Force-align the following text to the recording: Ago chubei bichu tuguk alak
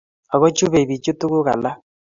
Ago 0.33 0.47
chubei 0.57 0.85
bichu 0.89 1.11
tuguk 1.19 1.47
alak 1.53 1.77